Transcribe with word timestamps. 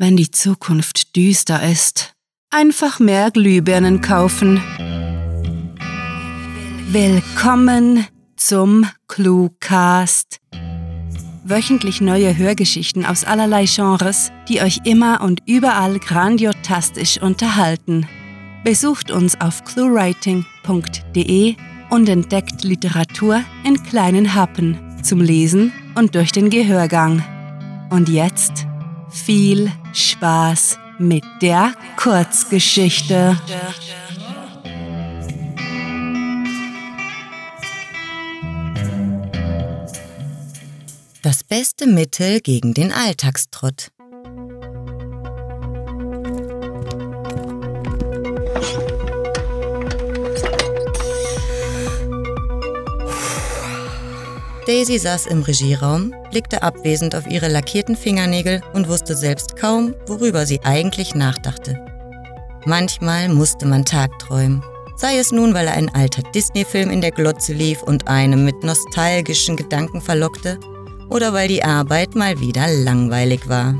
wenn 0.00 0.16
die 0.16 0.30
Zukunft 0.30 1.14
düster 1.14 1.62
ist. 1.62 2.14
Einfach 2.48 2.98
mehr 3.00 3.30
Glühbirnen 3.30 4.00
kaufen. 4.00 4.58
Willkommen 6.88 8.06
zum 8.34 8.86
Cluecast. 9.08 10.38
Wöchentlich 11.44 12.00
neue 12.00 12.34
Hörgeschichten 12.36 13.04
aus 13.04 13.24
allerlei 13.24 13.66
Genres, 13.66 14.32
die 14.48 14.62
euch 14.62 14.78
immer 14.84 15.20
und 15.20 15.42
überall 15.46 15.98
grandiotastisch 15.98 17.20
unterhalten. 17.20 18.08
Besucht 18.64 19.10
uns 19.10 19.38
auf 19.38 19.64
cluewriting.de 19.64 21.56
und 21.90 22.08
entdeckt 22.08 22.64
Literatur 22.64 23.42
in 23.64 23.82
kleinen 23.82 24.34
Happen 24.34 24.78
zum 25.02 25.20
Lesen 25.20 25.72
und 25.94 26.14
durch 26.14 26.32
den 26.32 26.48
Gehörgang. 26.48 27.22
Und 27.90 28.08
jetzt 28.08 28.69
viel 29.10 29.70
Spaß 29.92 30.78
mit 30.98 31.24
der 31.42 31.74
Kurzgeschichte. 31.96 33.38
Das 41.22 41.44
beste 41.44 41.86
Mittel 41.86 42.40
gegen 42.40 42.74
den 42.74 42.92
Alltagstrott. 42.92 43.90
Daisy 54.70 55.00
saß 55.00 55.26
im 55.26 55.42
Regieraum, 55.42 56.14
blickte 56.30 56.62
abwesend 56.62 57.16
auf 57.16 57.26
ihre 57.26 57.48
lackierten 57.48 57.96
Fingernägel 57.96 58.60
und 58.72 58.86
wusste 58.86 59.16
selbst 59.16 59.56
kaum, 59.56 59.96
worüber 60.06 60.46
sie 60.46 60.60
eigentlich 60.62 61.16
nachdachte. 61.16 61.84
Manchmal 62.66 63.30
musste 63.30 63.66
man 63.66 63.84
tagträumen. 63.84 64.62
Sei 64.96 65.18
es 65.18 65.32
nun, 65.32 65.54
weil 65.54 65.66
ein 65.66 65.92
alter 65.92 66.22
Disney-Film 66.22 66.88
in 66.88 67.00
der 67.00 67.10
Glotze 67.10 67.52
lief 67.52 67.82
und 67.82 68.06
einem 68.06 68.44
mit 68.44 68.62
nostalgischen 68.62 69.56
Gedanken 69.56 70.00
verlockte, 70.00 70.60
oder 71.08 71.32
weil 71.32 71.48
die 71.48 71.64
Arbeit 71.64 72.14
mal 72.14 72.38
wieder 72.38 72.68
langweilig 72.68 73.48
war. 73.48 73.74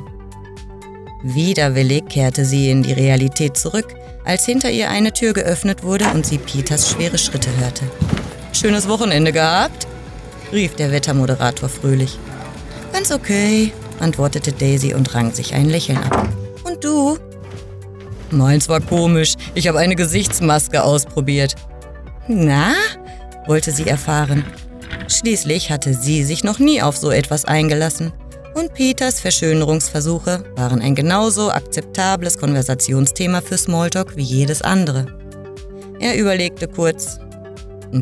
Widerwillig 1.23 2.09
kehrte 2.09 2.45
sie 2.45 2.69
in 2.69 2.83
die 2.83 2.95
Realität 2.95 3.57
zurück, 3.57 3.95
als 4.25 4.45
hinter 4.45 4.73
ihr 4.73 4.91
eine 4.91 5.13
Tür 5.13 5.35
geöffnet 5.35 5.85
wurde 5.85 6.07
und 6.13 6.27
sie 6.27 6.39
Peters 6.39 6.91
schwere 6.91 7.17
Schritte 7.17 7.51
hörte. 7.59 7.85
Schönes 8.53 8.89
Wochenende 8.89 9.31
gehabt? 9.31 9.87
Rief 10.53 10.75
der 10.75 10.91
Wettermoderator 10.91 11.69
fröhlich. 11.69 12.19
Ganz 12.93 13.13
okay, 13.13 13.73
antwortete 14.01 14.53
Daisy 14.53 14.95
und 14.95 15.15
rang 15.15 15.33
sich 15.33 15.55
ein 15.55 15.69
Lächeln 15.69 15.99
ab. 15.99 16.29
Und 16.65 16.85
du? 16.85 17.19
Meins 18.31 18.69
war 18.69 18.81
komisch. 18.81 19.35
Ich 19.55 19.69
habe 19.69 19.79
eine 19.79 19.97
Gesichtsmaske 19.97 20.83
ausprobiert. 20.83 21.55
Na? 22.29 22.73
wollte 23.47 23.73
sie 23.73 23.87
erfahren. 23.87 24.45
Schließlich 25.09 25.71
hatte 25.71 25.95
sie 25.95 26.23
sich 26.23 26.45
noch 26.45 26.59
nie 26.59 26.83
auf 26.83 26.97
so 26.97 27.11
etwas 27.11 27.45
eingelassen. 27.45 28.13
Und 28.55 28.75
Peters 28.75 29.21
Verschönerungsversuche 29.21 30.45
waren 30.57 30.81
ein 30.81 30.95
genauso 30.95 31.51
akzeptables 31.51 32.39
Konversationsthema 32.39 33.41
für 33.41 33.57
Smalltalk 33.57 34.17
wie 34.17 34.23
jedes 34.23 34.63
andere. 34.63 35.07
Er 36.01 36.17
überlegte 36.17 36.67
kurz, 36.67 37.19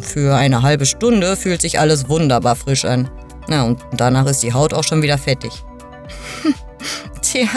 für 0.01 0.37
eine 0.37 0.63
halbe 0.63 0.87
Stunde 0.87 1.37
fühlt 1.37 1.61
sich 1.61 1.79
alles 1.81 2.09
wunderbar 2.09 2.57
frisch 2.57 2.85
an. 2.85 3.11
Na, 3.49 3.65
und 3.65 3.81
danach 3.97 4.27
ist 4.27 4.43
die 4.43 4.53
Haut 4.53 4.75
auch 4.75 4.85
schon 4.85 5.03
wieder 5.03 5.19
fettig. 5.19 5.53
Tja. 7.23 7.49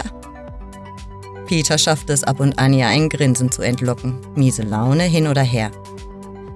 Peter 1.45 1.77
schaffte 1.77 2.13
es 2.13 2.23
ab 2.23 2.39
und 2.39 2.57
an, 2.57 2.73
ihr 2.73 2.87
ein 2.87 3.09
Grinsen 3.09 3.51
zu 3.51 3.61
entlocken. 3.61 4.17
Miese 4.35 4.63
Laune 4.63 5.03
hin 5.03 5.27
oder 5.27 5.41
her. 5.41 5.69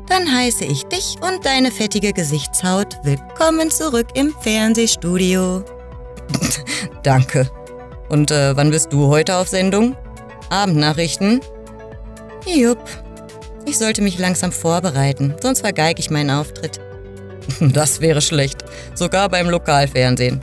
Dann 0.08 0.32
heiße 0.32 0.64
ich 0.64 0.86
dich 0.86 1.18
und 1.22 1.46
deine 1.46 1.72
fettige 1.72 2.14
Gesichtshaut 2.14 2.96
willkommen 3.04 3.70
zurück 3.70 4.08
im 4.14 4.34
Fernsehstudio. 4.40 5.64
Danke. 7.04 7.50
Und 8.10 8.32
äh, 8.32 8.56
wann 8.56 8.70
bist 8.70 8.94
du 8.94 9.08
heute 9.08 9.36
auf 9.36 9.50
Sendung? 9.50 9.98
Abendnachrichten? 10.50 11.42
Jupp, 12.46 12.80
ich 13.66 13.78
sollte 13.78 14.02
mich 14.02 14.18
langsam 14.20 14.52
vorbereiten, 14.52 15.36
sonst 15.42 15.62
vergeige 15.62 16.00
ich 16.00 16.10
meinen 16.10 16.32
Auftritt. 16.32 16.80
Das 17.60 18.02
wäre 18.02 18.22
schlecht, 18.22 18.66
sogar 18.96 19.30
beim 19.30 19.50
Lokalfernsehen. 19.50 20.40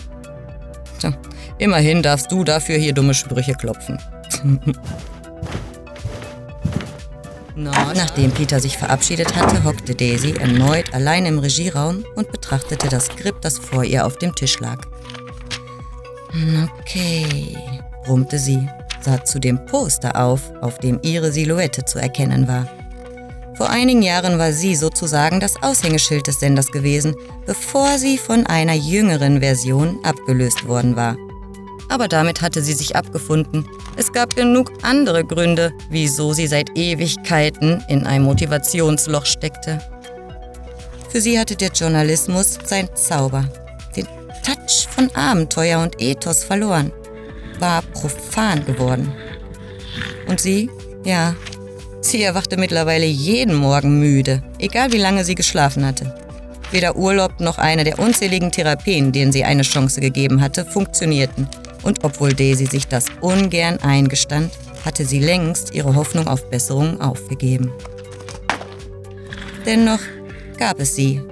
Tja, 1.00 1.12
immerhin 1.59 2.00
darfst 2.00 2.31
du 2.31 2.44
dafür 2.44 2.77
hier 2.77 2.93
dumme 2.93 3.12
Sprüche 3.12 3.55
klopfen. 3.55 3.99
Nachdem 7.55 8.31
Peter 8.31 8.61
sich 8.61 8.78
verabschiedet 8.78 9.37
hatte, 9.37 9.62
hockte 9.65 9.94
Daisy 9.94 10.34
erneut 10.38 10.94
allein 10.94 11.27
im 11.27 11.38
Regieraum 11.38 12.05
und 12.15 12.31
betrachtete 12.32 12.88
das 12.88 13.06
Skript, 13.06 13.44
das 13.44 13.59
vor 13.59 13.84
ihr 13.84 14.06
auf 14.06 14.16
dem 14.16 14.34
Tisch 14.34 14.59
lag. 14.61 14.78
Okay, 16.81 17.59
brummte 18.05 18.38
sie, 18.38 18.66
sah 19.00 19.22
zu 19.22 19.38
dem 19.38 19.66
Poster 19.66 20.16
auf, 20.16 20.50
auf 20.62 20.78
dem 20.78 20.99
ihre 21.03 21.31
Silhouette 21.31 21.84
zu 21.84 21.99
erkennen 21.99 22.49
war. 22.49 22.66
Vor 23.56 23.68
einigen 23.68 24.02
Jahren 24.02 24.38
war 24.38 24.52
sie 24.52 24.74
sozusagen 24.74 25.38
das 25.38 25.62
Aushängeschild 25.62 26.26
des 26.26 26.40
Senders 26.40 26.72
gewesen, 26.72 27.14
bevor 27.46 27.98
sie 27.98 28.16
von 28.16 28.46
einer 28.46 28.74
jüngeren 28.74 29.40
Version 29.40 29.98
abgelöst 30.04 30.66
worden 30.66 30.96
war. 30.96 31.16
Aber 31.88 32.08
damit 32.08 32.40
hatte 32.40 32.62
sie 32.62 32.72
sich 32.72 32.96
abgefunden. 32.96 33.68
Es 33.96 34.10
gab 34.12 34.34
genug 34.34 34.72
andere 34.82 35.24
Gründe, 35.24 35.72
wieso 35.90 36.32
sie 36.32 36.46
seit 36.46 36.70
Ewigkeiten 36.74 37.84
in 37.88 38.06
ein 38.06 38.22
Motivationsloch 38.22 39.26
steckte. 39.26 39.78
Für 41.10 41.20
sie 41.20 41.38
hatte 41.38 41.54
der 41.54 41.70
Journalismus 41.70 42.58
sein 42.64 42.88
Zauber, 42.94 43.44
den 43.94 44.06
Touch 44.42 44.88
von 44.88 45.14
Abenteuer 45.14 45.82
und 45.82 46.00
Ethos 46.00 46.42
verloren, 46.42 46.90
war 47.58 47.82
profan 47.82 48.64
geworden. 48.64 49.12
Und 50.26 50.40
sie, 50.40 50.70
ja, 51.04 51.34
Sie 52.02 52.22
erwachte 52.22 52.56
mittlerweile 52.56 53.06
jeden 53.06 53.54
Morgen 53.54 54.00
müde, 54.00 54.42
egal 54.58 54.92
wie 54.92 54.98
lange 54.98 55.24
sie 55.24 55.36
geschlafen 55.36 55.86
hatte. 55.86 56.14
Weder 56.72 56.96
Urlaub 56.96 57.38
noch 57.38 57.58
eine 57.58 57.84
der 57.84 57.98
unzähligen 57.98 58.50
Therapien, 58.50 59.12
denen 59.12 59.30
sie 59.30 59.44
eine 59.44 59.62
Chance 59.62 60.00
gegeben 60.00 60.40
hatte, 60.40 60.64
funktionierten. 60.64 61.48
Und 61.82 62.04
obwohl 62.04 62.32
Daisy 62.34 62.66
sich 62.66 62.88
das 62.88 63.06
ungern 63.20 63.78
eingestand, 63.78 64.52
hatte 64.84 65.06
sie 65.06 65.20
längst 65.20 65.74
ihre 65.74 65.94
Hoffnung 65.94 66.26
auf 66.26 66.50
Besserung 66.50 67.00
aufgegeben. 67.00 67.72
Dennoch 69.64 70.00
gab 70.58 70.80
es 70.80 70.96
sie. 70.96 71.22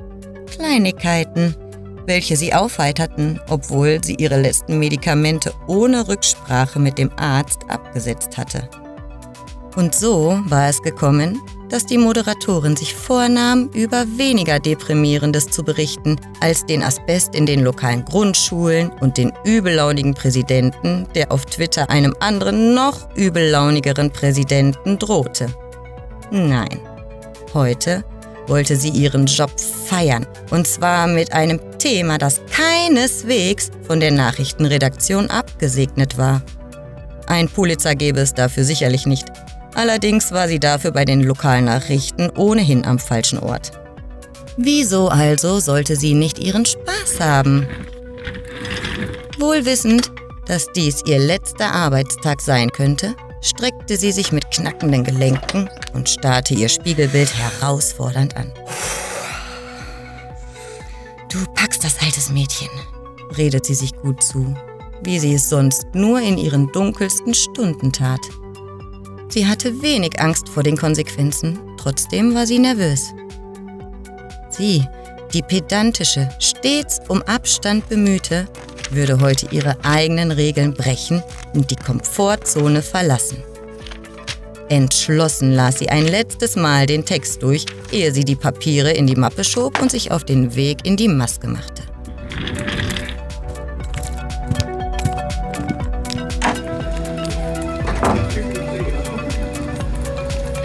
Kleinigkeiten, 0.51 1.57
welche 2.07 2.37
sie 2.37 2.55
aufheiterten, 2.55 3.41
obwohl 3.49 4.03
sie 4.05 4.15
ihre 4.15 4.41
letzten 4.41 4.79
Medikamente 4.79 5.53
ohne 5.67 6.07
Rücksprache 6.07 6.79
mit 6.79 6.97
dem 6.97 7.11
Arzt 7.17 7.59
abgesetzt 7.69 8.37
hatte. 8.37 8.69
Und 9.77 9.95
so 9.95 10.41
war 10.47 10.69
es 10.69 10.83
gekommen, 10.83 11.41
dass 11.69 11.87
die 11.87 11.99
Moderatorin 11.99 12.77
sich 12.77 12.95
vornahm, 12.95 13.71
über 13.73 14.05
weniger 14.17 14.59
Deprimierendes 14.59 15.47
zu 15.47 15.63
berichten 15.63 16.17
als 16.41 16.67
den 16.67 16.83
Asbest 16.83 17.35
in 17.35 17.47
den 17.47 17.63
lokalen 17.63 18.05
Grundschulen 18.05 18.91
und 19.01 19.17
den 19.17 19.33
übellaunigen 19.45 20.15
Präsidenten, 20.15 21.07
der 21.15 21.31
auf 21.31 21.47
Twitter 21.47 21.89
einem 21.89 22.15
anderen, 22.19 22.75
noch 22.75 23.09
übellaunigeren 23.15 24.11
Präsidenten 24.11 24.99
drohte. 24.99 25.47
Nein, 26.33 26.81
heute 27.55 28.05
wollte 28.49 28.75
sie 28.77 28.91
ihren 28.91 29.27
Job 29.27 29.53
feiern. 29.59 30.27
Und 30.51 30.67
zwar 30.67 31.07
mit 31.07 31.33
einem 31.33 31.61
Thema, 31.79 32.19
das 32.19 32.41
keineswegs 32.51 33.71
von 33.87 34.01
der 34.01 34.11
Nachrichtenredaktion 34.11 35.31
abgesegnet 35.31 36.19
war. 36.19 36.43
Ein 37.27 37.49
Pulitzer 37.49 37.95
gäbe 37.95 38.21
es 38.21 38.35
dafür 38.35 38.65
sicherlich 38.65 39.07
nicht. 39.07 39.27
Allerdings 39.75 40.33
war 40.33 40.49
sie 40.49 40.59
dafür 40.59 40.91
bei 40.91 41.05
den 41.05 41.23
Lokalnachrichten 41.23 42.31
ohnehin 42.37 42.85
am 42.85 42.99
falschen 42.99 43.39
Ort. 43.39 43.73
Wieso 44.57 45.09
also 45.09 45.61
sollte 45.61 45.97
sie 45.97 46.15
nicht 46.15 46.39
ihren 46.39 46.67
Spaß 46.67 47.21
haben? 47.21 47.67
Wohl 49.39 49.65
wissend, 49.65 50.11
dass 50.47 50.67
dies 50.75 51.03
ihr 51.07 51.19
letzter 51.19 51.73
Arbeitstag 51.73 52.41
sein 52.41 52.71
könnte, 52.71 53.15
streckte 53.41 53.97
sie 53.97 54.13
sich 54.13 54.33
mit 54.33 54.51
knackenden 54.51 55.05
Gelenken 55.05 55.71
und 55.95 56.09
starrte 56.09 56.55
ihr 56.55 56.69
Spiegelbild 56.69 57.33
herausfordernd 57.35 58.37
an. 58.37 58.53
Du 61.31 61.39
packst 61.55 61.85
das 61.85 62.01
altes 62.03 62.31
Mädchen, 62.31 62.69
redet 63.39 63.65
sie 63.65 63.75
sich 63.75 63.95
gut 63.95 64.23
zu, 64.23 64.55
wie 65.05 65.19
sie 65.19 65.35
es 65.35 65.49
sonst 65.49 65.85
nur 65.95 66.21
in 66.21 66.37
ihren 66.37 66.71
dunkelsten 66.73 67.33
Stunden 67.33 67.93
tat. 67.93 68.21
Sie 69.31 69.47
hatte 69.47 69.81
wenig 69.81 70.21
Angst 70.21 70.49
vor 70.49 70.65
den 70.65 70.77
Konsequenzen, 70.77 71.57
trotzdem 71.77 72.35
war 72.35 72.49
sie 72.49 72.59
nervös. 72.59 73.15
Sie, 74.51 74.85
die 75.33 75.43
pedantische, 75.43 76.29
stets 76.41 76.99
um 77.07 77.23
Abstand 77.23 77.89
bemühte, 77.89 78.49
würde 78.91 79.21
heute 79.21 79.47
ihre 79.53 79.77
eigenen 79.85 80.33
Regeln 80.33 80.75
brechen 80.75 81.23
und 81.55 81.71
die 81.71 81.77
Komfortzone 81.77 82.83
verlassen. 82.83 83.39
Entschlossen 84.69 85.53
las 85.53 85.79
sie 85.79 85.89
ein 85.89 86.09
letztes 86.09 86.57
Mal 86.57 86.87
den 86.87 87.05
Text 87.05 87.45
durch, 87.45 87.67
ehe 87.93 88.13
sie 88.13 88.25
die 88.25 88.37
Papiere 88.37 88.91
in 88.91 89.07
die 89.07 89.17
Mappe 89.17 89.45
schob 89.45 89.81
und 89.81 89.93
sich 89.93 90.11
auf 90.11 90.25
den 90.25 90.57
Weg 90.57 90.79
in 90.85 90.97
die 90.97 91.09
Maske 91.09 91.47
machte. 91.47 91.85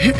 Guten 0.05 0.13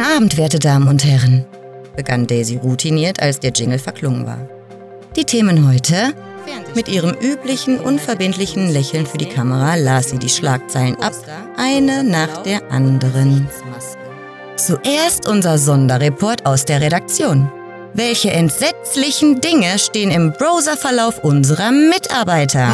Abend, 0.00 0.38
werte 0.38 0.58
Damen 0.58 0.88
und 0.88 1.04
Herren, 1.04 1.44
begann 1.94 2.26
Daisy 2.26 2.56
routiniert, 2.56 3.20
als 3.20 3.38
der 3.38 3.50
Jingle 3.50 3.78
verklungen 3.78 4.24
war. 4.24 4.48
Die 5.14 5.24
Themen 5.24 5.68
heute? 5.68 6.14
Mit 6.74 6.88
ihrem 6.88 7.10
üblichen, 7.10 7.78
unverbindlichen 7.78 8.72
Lächeln 8.72 9.04
für 9.04 9.18
die 9.18 9.28
Kamera 9.28 9.74
las 9.74 10.08
sie 10.08 10.18
die 10.18 10.30
Schlagzeilen 10.30 10.96
ab, 11.02 11.12
eine 11.58 12.02
nach 12.02 12.42
der 12.44 12.72
anderen. 12.72 13.46
Zuerst 14.56 15.28
unser 15.28 15.58
Sonderreport 15.58 16.46
aus 16.46 16.64
der 16.64 16.80
Redaktion. 16.80 17.52
Welche 17.94 18.30
entsetzlichen 18.30 19.40
Dinge 19.40 19.78
stehen 19.78 20.10
im 20.10 20.32
Browserverlauf 20.32 21.24
unserer 21.24 21.72
Mitarbeiter? 21.72 22.70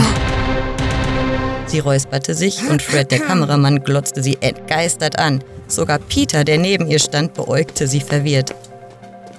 Sie 1.67 1.79
räusperte 1.79 2.35
sich 2.35 2.69
und 2.69 2.83
Fred, 2.83 3.11
der 3.11 3.21
Kameramann, 3.21 3.85
glotzte 3.85 4.23
sie 4.23 4.39
entgeistert 4.41 5.19
an. 5.19 5.43
Sogar 5.69 5.99
Peter, 5.99 6.45
der 6.45 6.59
neben 6.59 6.89
ihr 6.89 6.99
stand, 6.99 7.35
beäugte 7.35 7.87
sie 7.87 8.01
verwirrt. 8.01 8.55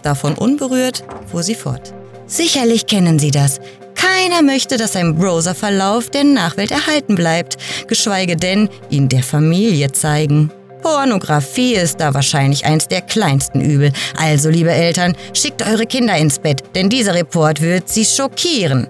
Davon 0.02 0.36
unberührt 0.36 1.04
fuhr 1.30 1.44
sie 1.44 1.56
fort. 1.56 1.94
Sicherlich 2.26 2.88
kennen 2.88 3.20
Sie 3.20 3.32
das. 3.32 3.60
Keiner 3.96 4.42
möchte, 4.42 4.78
dass 4.78 4.96
ein 4.96 5.16
Browserverlauf 5.16 6.10
der 6.10 6.24
Nachwelt 6.24 6.72
erhalten 6.72 7.16
bleibt, 7.16 7.58
geschweige 7.88 8.36
denn 8.36 8.70
ihn 8.90 9.10
der 9.10 9.24
Familie 9.24 9.92
zeigen. 9.92 10.52
Pornografie 10.86 11.74
ist 11.74 12.00
da 12.00 12.14
wahrscheinlich 12.14 12.64
eins 12.68 12.88
der 12.88 13.02
kleinsten 13.02 13.60
Übel. 13.60 13.92
Also, 14.20 14.52
liebe 14.52 14.72
Eltern, 14.72 15.18
schickt 15.34 15.66
eure 15.66 15.88
Kinder 15.88 16.16
ins 16.16 16.38
Bett, 16.38 16.62
denn 16.76 16.90
dieser 16.90 17.16
Report 17.16 17.60
wird 17.60 17.90
sie 17.90 18.06
schockieren. 18.06 18.88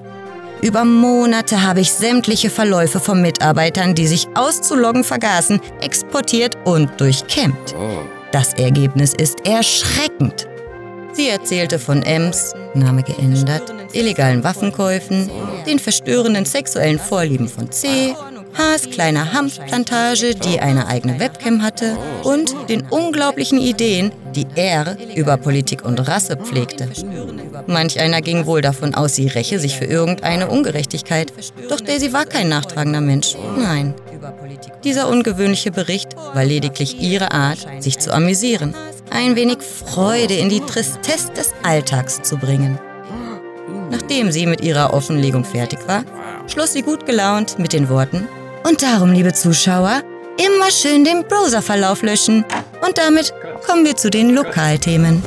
Über 0.61 0.83
Monate 0.83 1.61
habe 1.61 1.79
ich 1.79 1.93
sämtliche 1.93 2.49
Verläufe 2.49 2.99
von 2.99 3.21
Mitarbeitern, 3.21 3.95
die 3.95 4.07
sich 4.07 4.27
auszuloggen 4.35 5.05
vergaßen, 5.05 5.61
exportiert 5.79 6.57
und 6.65 6.89
durchkämmt. 6.99 7.73
Das 8.33 8.51
Ergebnis 8.55 9.13
ist 9.13 9.47
erschreckend. 9.47 10.49
Sie 11.13 11.29
erzählte 11.29 11.79
von 11.79 12.03
Ems, 12.03 12.51
Name 12.73 13.03
geändert, 13.03 13.73
illegalen 13.93 14.43
Waffenkäufen, 14.43 15.31
den 15.65 15.79
verstörenden 15.79 16.43
sexuellen 16.43 16.99
Vorlieben 16.99 17.47
von 17.47 17.71
C, 17.71 18.13
Haas 18.57 18.89
kleiner 18.89 19.33
Hanfplantage, 19.33 20.35
die 20.35 20.59
eine 20.59 20.87
eigene 20.87 21.19
Webcam 21.19 21.61
hatte, 21.61 21.97
und 22.23 22.55
den 22.69 22.83
unglaublichen 22.89 23.59
Ideen, 23.59 24.11
die 24.33 24.47
er 24.55 24.97
über 25.15 25.37
Politik 25.37 25.83
und 25.83 25.99
Rasse 26.07 26.37
pflegte. 26.37 26.89
Manch 27.67 27.99
einer 27.99 28.21
ging 28.21 28.45
wohl 28.45 28.61
davon 28.61 28.95
aus, 28.95 29.15
sie 29.15 29.27
räche 29.27 29.59
sich 29.59 29.75
für 29.75 29.85
irgendeine 29.85 30.47
Ungerechtigkeit. 30.47 31.33
Doch 31.69 31.81
Daisy 31.81 32.13
war 32.13 32.25
kein 32.25 32.49
nachtragender 32.49 33.01
Mensch. 33.01 33.35
Nein. 33.57 33.93
Dieser 34.83 35.09
ungewöhnliche 35.09 35.71
Bericht 35.71 36.15
war 36.15 36.45
lediglich 36.45 36.99
ihre 37.01 37.31
Art, 37.31 37.67
sich 37.79 37.99
zu 37.99 38.13
amüsieren, 38.13 38.73
ein 39.09 39.35
wenig 39.35 39.59
Freude 39.59 40.35
in 40.35 40.49
die 40.49 40.61
Tristesse 40.61 41.31
des 41.33 41.53
Alltags 41.63 42.21
zu 42.21 42.37
bringen. 42.37 42.79
Nachdem 43.91 44.31
sie 44.31 44.45
mit 44.45 44.61
ihrer 44.61 44.93
Offenlegung 44.93 45.43
fertig 45.43 45.79
war, 45.87 46.03
schloss 46.47 46.73
sie 46.73 46.81
gut 46.81 47.05
gelaunt 47.05 47.59
mit 47.59 47.73
den 47.73 47.89
Worten, 47.89 48.27
und 48.65 48.81
darum, 48.81 49.11
liebe 49.11 49.31
Zuschauer, 49.31 50.01
immer 50.37 50.71
schön 50.71 51.03
den 51.03 51.23
Browserverlauf 51.23 52.01
löschen. 52.01 52.43
Und 52.85 52.97
damit 52.97 53.33
kommen 53.65 53.85
wir 53.85 53.95
zu 53.95 54.09
den 54.09 54.33
Lokalthemen. 54.33 55.23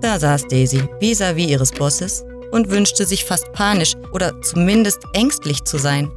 Da 0.00 0.18
saß 0.18 0.46
Daisy 0.48 0.82
vis-à-vis 1.00 1.46
-vis 1.46 1.48
ihres 1.48 1.72
Bosses 1.72 2.24
und 2.52 2.70
wünschte 2.70 3.04
sich 3.04 3.24
fast 3.24 3.52
panisch 3.52 3.94
oder 4.12 4.40
zumindest 4.40 5.00
ängstlich 5.12 5.64
zu 5.64 5.78
sein. 5.78 6.10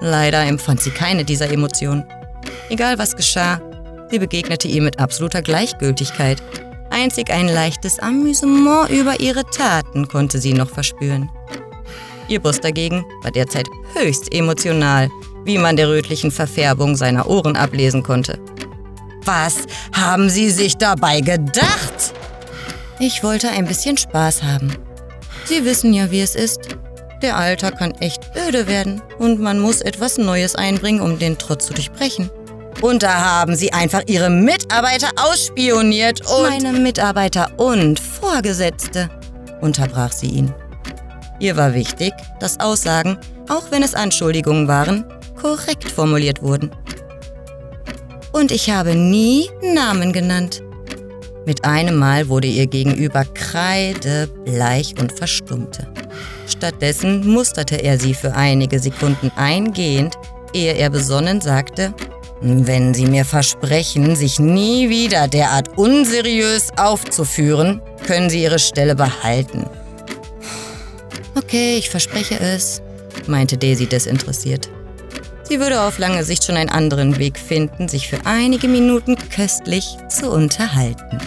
Leider 0.00 0.42
empfand 0.42 0.82
sie 0.82 0.90
keine 0.90 1.24
dieser 1.24 1.50
Emotionen. 1.50 2.04
Egal 2.68 2.98
was 2.98 3.14
geschah, 3.16 3.60
Sie 4.10 4.18
begegnete 4.18 4.68
ihm 4.68 4.84
mit 4.84 4.98
absoluter 4.98 5.42
Gleichgültigkeit. 5.42 6.42
Einzig 6.90 7.30
ein 7.30 7.48
leichtes 7.48 7.98
Amüsement 7.98 8.88
über 8.90 9.20
ihre 9.20 9.44
Taten 9.44 10.08
konnte 10.08 10.38
sie 10.38 10.52
noch 10.52 10.70
verspüren. 10.70 11.28
Ihr 12.28 12.40
Boss 12.40 12.60
dagegen 12.60 13.04
war 13.22 13.30
derzeit 13.30 13.68
höchst 13.94 14.32
emotional, 14.34 15.10
wie 15.44 15.58
man 15.58 15.76
der 15.76 15.88
rötlichen 15.88 16.30
Verfärbung 16.30 16.96
seiner 16.96 17.28
Ohren 17.28 17.56
ablesen 17.56 18.02
konnte. 18.02 18.38
Was 19.24 19.66
haben 19.92 20.30
Sie 20.30 20.50
sich 20.50 20.76
dabei 20.76 21.20
gedacht? 21.20 22.14
Ich 22.98 23.22
wollte 23.22 23.48
ein 23.50 23.66
bisschen 23.66 23.96
Spaß 23.96 24.42
haben. 24.42 24.72
Sie 25.44 25.64
wissen 25.64 25.92
ja, 25.92 26.10
wie 26.10 26.20
es 26.20 26.34
ist. 26.34 26.76
Der 27.22 27.36
Alltag 27.36 27.78
kann 27.78 27.92
echt 28.00 28.20
öde 28.48 28.66
werden 28.66 29.02
und 29.18 29.40
man 29.40 29.58
muss 29.58 29.80
etwas 29.80 30.18
Neues 30.18 30.54
einbringen, 30.54 31.00
um 31.00 31.18
den 31.18 31.38
Trotz 31.38 31.66
zu 31.66 31.74
durchbrechen. 31.74 32.30
Und 32.82 33.02
da 33.02 33.14
haben 33.14 33.56
sie 33.56 33.72
einfach 33.72 34.02
ihre 34.06 34.30
Mitarbeiter 34.30 35.10
ausspioniert 35.16 36.20
und... 36.30 36.42
Meine 36.42 36.78
Mitarbeiter 36.78 37.48
und 37.58 37.98
Vorgesetzte, 37.98 39.08
unterbrach 39.60 40.12
sie 40.12 40.26
ihn. 40.26 40.54
Ihr 41.40 41.56
war 41.56 41.74
wichtig, 41.74 42.12
dass 42.40 42.60
Aussagen, 42.60 43.18
auch 43.48 43.70
wenn 43.70 43.82
es 43.82 43.94
Anschuldigungen 43.94 44.68
waren, 44.68 45.04
korrekt 45.40 45.90
formuliert 45.90 46.42
wurden. 46.42 46.70
Und 48.32 48.52
ich 48.52 48.70
habe 48.70 48.94
nie 48.94 49.48
Namen 49.62 50.12
genannt. 50.12 50.62
Mit 51.46 51.64
einem 51.64 51.96
Mal 51.96 52.28
wurde 52.28 52.48
ihr 52.48 52.66
gegenüber 52.66 53.24
kreidebleich 53.24 54.94
und 54.98 55.12
verstummte. 55.12 55.86
Stattdessen 56.46 57.26
musterte 57.26 57.76
er 57.76 57.98
sie 57.98 58.14
für 58.14 58.34
einige 58.34 58.78
Sekunden 58.78 59.30
eingehend, 59.36 60.16
ehe 60.52 60.72
er 60.74 60.90
besonnen 60.90 61.40
sagte, 61.40 61.94
wenn 62.40 62.94
Sie 62.94 63.06
mir 63.06 63.24
versprechen, 63.24 64.14
sich 64.16 64.38
nie 64.38 64.88
wieder 64.88 65.28
derart 65.28 65.76
unseriös 65.76 66.68
aufzuführen, 66.76 67.80
können 68.06 68.30
Sie 68.30 68.42
Ihre 68.42 68.58
Stelle 68.58 68.94
behalten. 68.94 69.66
Okay, 71.34 71.76
ich 71.76 71.90
verspreche 71.90 72.38
es, 72.38 72.82
meinte 73.26 73.56
Daisy 73.56 73.86
desinteressiert. 73.86 74.68
Sie 75.48 75.60
würde 75.60 75.82
auf 75.82 75.98
lange 75.98 76.24
Sicht 76.24 76.44
schon 76.44 76.56
einen 76.56 76.70
anderen 76.70 77.18
Weg 77.18 77.38
finden, 77.38 77.88
sich 77.88 78.08
für 78.08 78.18
einige 78.24 78.68
Minuten 78.68 79.16
köstlich 79.30 79.96
zu 80.08 80.30
unterhalten. 80.30 81.18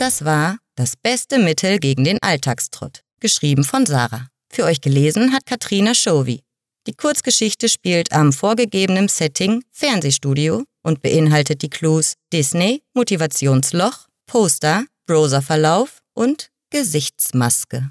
Das 0.00 0.24
war 0.24 0.56
Das 0.76 0.96
beste 0.96 1.38
Mittel 1.38 1.78
gegen 1.78 2.04
den 2.04 2.16
Alltagstrott, 2.22 3.02
geschrieben 3.20 3.64
von 3.64 3.84
Sarah. 3.84 4.28
Für 4.50 4.64
euch 4.64 4.80
gelesen 4.80 5.34
hat 5.34 5.44
Katrina 5.44 5.94
Shovi. 5.94 6.40
Die 6.86 6.94
Kurzgeschichte 6.94 7.68
spielt 7.68 8.10
am 8.10 8.32
vorgegebenen 8.32 9.08
Setting 9.08 9.62
Fernsehstudio 9.70 10.64
und 10.82 11.02
beinhaltet 11.02 11.60
die 11.60 11.68
Clues 11.68 12.14
Disney, 12.32 12.80
Motivationsloch, 12.94 14.06
Poster, 14.26 14.86
Browserverlauf 15.06 16.00
und 16.14 16.48
Gesichtsmaske. 16.70 17.90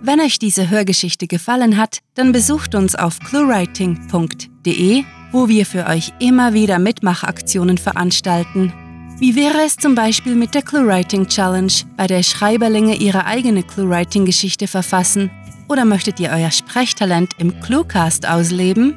Wenn 0.00 0.20
euch 0.20 0.38
diese 0.38 0.70
Hörgeschichte 0.70 1.26
gefallen 1.26 1.76
hat, 1.76 1.98
dann 2.14 2.32
besucht 2.32 2.74
uns 2.74 2.94
auf 2.94 3.18
cluewriting.de, 3.20 5.04
wo 5.30 5.48
wir 5.48 5.66
für 5.66 5.84
euch 5.84 6.14
immer 6.20 6.54
wieder 6.54 6.78
Mitmachaktionen 6.78 7.76
veranstalten 7.76 8.72
wie 9.20 9.34
wäre 9.34 9.62
es 9.66 9.76
zum 9.76 9.96
Beispiel 9.96 10.36
mit 10.36 10.54
der 10.54 10.62
ClueWriting 10.62 11.26
Challenge, 11.26 11.72
bei 11.96 12.06
der 12.06 12.22
Schreiberlinge 12.22 12.94
ihre 12.94 13.24
eigene 13.24 13.64
ClueWriting-Geschichte 13.64 14.68
verfassen? 14.68 15.30
Oder 15.68 15.84
möchtet 15.84 16.20
ihr 16.20 16.30
euer 16.30 16.52
Sprechtalent 16.52 17.32
im 17.38 17.58
Cluecast 17.60 18.28
ausleben? 18.28 18.94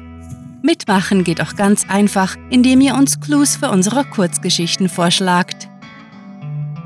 Mitmachen 0.62 1.24
geht 1.24 1.40
auch 1.40 1.56
ganz 1.56 1.84
einfach, 1.88 2.36
indem 2.50 2.80
ihr 2.80 2.94
uns 2.94 3.18
Clues 3.20 3.56
für 3.56 3.68
unsere 3.68 4.04
Kurzgeschichten 4.04 4.88
vorschlagt. 4.88 5.68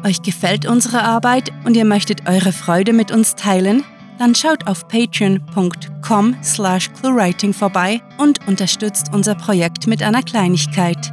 Euch 0.03 0.23
gefällt 0.23 0.65
unsere 0.65 1.03
Arbeit 1.03 1.53
und 1.65 1.77
ihr 1.77 1.85
möchtet 1.85 2.27
eure 2.27 2.53
Freude 2.53 2.95
mit 2.95 3.11
uns 3.11 3.35
teilen? 3.35 3.85
Dann 4.19 4.35
schaut 4.35 4.67
auf 4.67 4.89
patreon.com 4.89 6.37
slash 6.43 6.91
cluewriting 6.95 7.53
vorbei 7.53 8.01
und 8.17 8.47
unterstützt 8.49 9.11
unser 9.13 9.35
Projekt 9.35 9.87
mit 9.87 10.03
einer 10.03 10.23
Kleinigkeit. 10.23 11.13